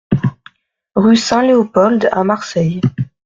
Rue 0.95 1.15
Saint-Léopold 1.15 2.09
à 2.11 2.23
Marseille 2.23 2.81